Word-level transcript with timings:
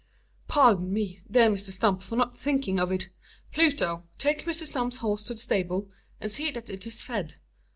"Pardon 0.47 0.91
me, 0.91 1.21
dear 1.29 1.47
Mr 1.51 1.69
Stump, 1.71 2.01
for 2.01 2.15
not 2.15 2.35
thinking 2.35 2.79
of 2.79 2.91
it. 2.91 3.09
Pluto; 3.53 4.01
take 4.17 4.45
Mr 4.45 4.65
Stump's 4.65 4.97
horse 4.97 5.23
to 5.25 5.35
the 5.35 5.39
stable, 5.39 5.91
and 6.19 6.31
see 6.31 6.49
that 6.49 6.71
it 6.71 6.87
is 6.87 7.03
fed. 7.03 7.35